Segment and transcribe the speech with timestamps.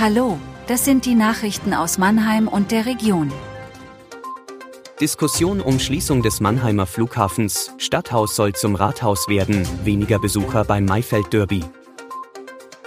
[0.00, 0.38] Hallo,
[0.68, 3.32] das sind die Nachrichten aus Mannheim und der Region.
[5.00, 11.32] Diskussion um Schließung des Mannheimer Flughafens, Stadthaus soll zum Rathaus werden, weniger Besucher beim Maifeld
[11.32, 11.64] Derby.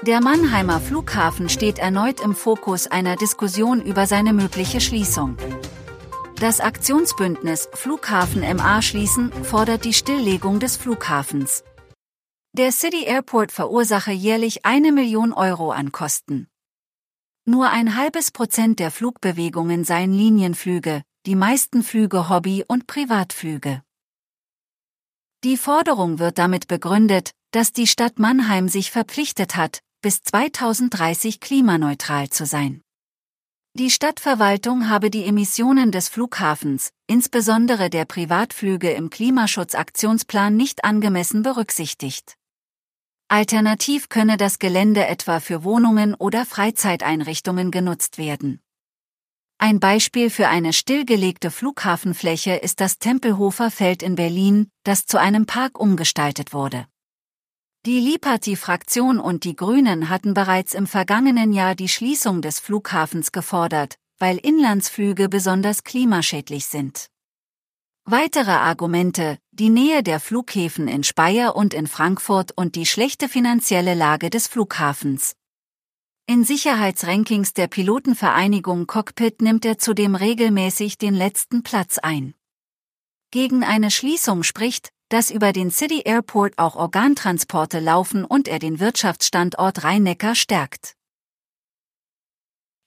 [0.04, 5.36] Der Mannheimer Flughafen steht erneut im Fokus einer Diskussion über seine mögliche Schließung.
[6.40, 11.66] Das Aktionsbündnis Flughafen MA schließen fordert die Stilllegung des Flughafens.
[12.54, 16.48] Der City Airport verursache jährlich eine Million Euro an Kosten.
[17.52, 23.84] Nur ein halbes Prozent der Flugbewegungen seien Linienflüge, die meisten Flüge Hobby- und Privatflüge.
[25.44, 32.30] Die Forderung wird damit begründet, dass die Stadt Mannheim sich verpflichtet hat, bis 2030 klimaneutral
[32.30, 32.84] zu sein.
[33.74, 42.38] Die Stadtverwaltung habe die Emissionen des Flughafens, insbesondere der Privatflüge im Klimaschutzaktionsplan nicht angemessen berücksichtigt.
[43.32, 48.60] Alternativ könne das Gelände etwa für Wohnungen oder Freizeiteinrichtungen genutzt werden.
[49.58, 55.46] Ein Beispiel für eine stillgelegte Flughafenfläche ist das Tempelhofer Feld in Berlin, das zu einem
[55.46, 56.88] Park umgestaltet wurde.
[57.86, 63.96] Die Liberty-Fraktion und die Grünen hatten bereits im vergangenen Jahr die Schließung des Flughafens gefordert,
[64.20, 67.08] weil Inlandsflüge besonders klimaschädlich sind.
[68.04, 73.94] Weitere Argumente, die Nähe der Flughäfen in Speyer und in Frankfurt und die schlechte finanzielle
[73.94, 75.36] Lage des Flughafens.
[76.26, 82.34] In Sicherheitsrankings der Pilotenvereinigung Cockpit nimmt er zudem regelmäßig den letzten Platz ein.
[83.30, 88.80] Gegen eine Schließung spricht, dass über den City Airport auch Organtransporte laufen und er den
[88.80, 90.96] Wirtschaftsstandort Rhein-Neckar stärkt.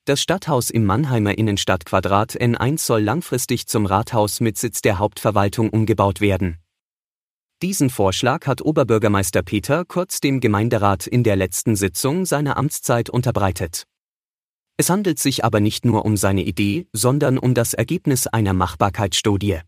[0.06, 6.20] Das Stadthaus im Mannheimer Innenstadtquadrat N1 soll langfristig zum Rathaus mit Sitz der Hauptverwaltung umgebaut
[6.20, 6.58] werden.
[7.64, 13.84] Diesen Vorschlag hat Oberbürgermeister Peter Kurz dem Gemeinderat in der letzten Sitzung seiner Amtszeit unterbreitet.
[14.76, 19.60] Es handelt sich aber nicht nur um seine Idee, sondern um das Ergebnis einer Machbarkeitsstudie.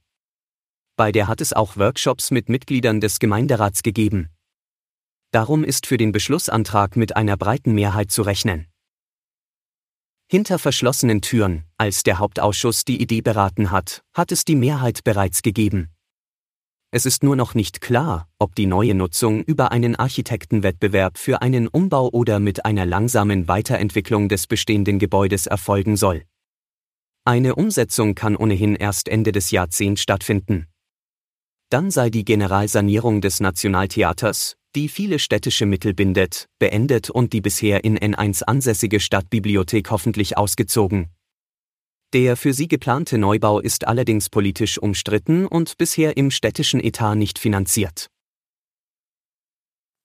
[0.97, 4.29] Bei der hat es auch Workshops mit Mitgliedern des Gemeinderats gegeben.
[5.31, 8.67] Darum ist für den Beschlussantrag mit einer breiten Mehrheit zu rechnen.
[10.31, 15.41] Hinter verschlossenen Türen, als der Hauptausschuss die Idee beraten hat, hat es die Mehrheit bereits
[15.41, 15.96] gegeben.
[16.97, 21.69] Es ist nur noch nicht klar, ob die neue Nutzung über einen Architektenwettbewerb für einen
[21.69, 26.23] Umbau oder mit einer langsamen Weiterentwicklung des bestehenden Gebäudes erfolgen soll.
[27.23, 30.69] Eine Umsetzung kann ohnehin erst Ende des Jahrzehnts stattfinden.
[31.69, 37.85] Dann sei die Generalsanierung des Nationaltheaters, die viele städtische Mittel bindet, beendet und die bisher
[37.85, 41.11] in N1 ansässige Stadtbibliothek hoffentlich ausgezogen.
[42.13, 47.39] Der für sie geplante Neubau ist allerdings politisch umstritten und bisher im städtischen Etat nicht
[47.39, 48.09] finanziert.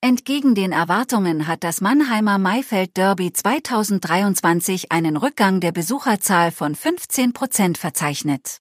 [0.04, 7.32] Entgegen den Erwartungen hat das Mannheimer Maifeld Derby 2023 einen Rückgang der Besucherzahl von 15
[7.32, 8.58] Prozent verzeichnet.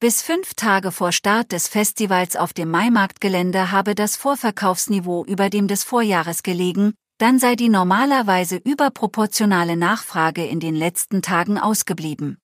[0.00, 5.68] Bis fünf Tage vor Start des Festivals auf dem Maimarktgelände habe das Vorverkaufsniveau über dem
[5.68, 12.38] des Vorjahres gelegen, dann sei die normalerweise überproportionale Nachfrage in den letzten Tagen ausgeblieben.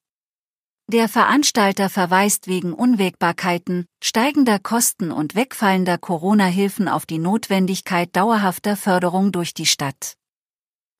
[0.87, 9.33] Der Veranstalter verweist wegen Unwägbarkeiten, steigender Kosten und wegfallender Corona-Hilfen auf die Notwendigkeit dauerhafter Förderung
[9.33, 10.15] durch die Stadt.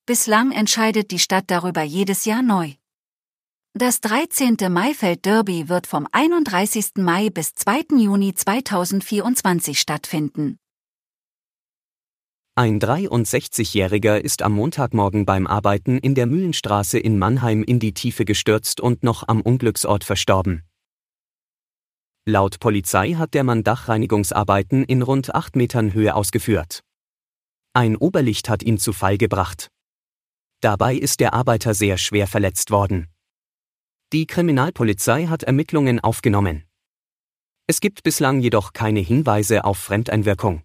[0.07, 2.73] Bislang entscheidet die Stadt darüber jedes Jahr neu.
[3.75, 4.57] Das 13.
[4.71, 6.97] Maifeld Derby wird vom 31.
[6.97, 7.97] Mai bis 2.
[7.97, 10.59] Juni 2024 stattfinden.
[12.59, 18.25] Ein 63-Jähriger ist am Montagmorgen beim Arbeiten in der Mühlenstraße in Mannheim in die Tiefe
[18.25, 20.65] gestürzt und noch am Unglücksort verstorben.
[22.27, 26.83] Laut Polizei hat der Mann Dachreinigungsarbeiten in rund 8 Metern Höhe ausgeführt.
[27.75, 29.71] Ein Oberlicht hat ihn zu Fall gebracht.
[30.61, 33.07] Dabei ist der Arbeiter sehr schwer verletzt worden.
[34.13, 36.65] Die Kriminalpolizei hat Ermittlungen aufgenommen.
[37.69, 40.65] Es gibt bislang jedoch keine Hinweise auf Fremdeinwirkung.